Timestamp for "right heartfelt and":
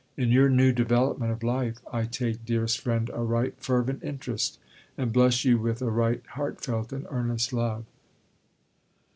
5.91-7.05